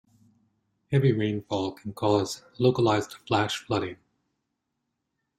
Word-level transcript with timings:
Heavy 0.89 1.11
rainfall 1.11 1.73
can 1.73 1.93
cause 1.93 2.41
localized 2.57 3.13
flash 3.27 3.57
flooding. 3.59 3.97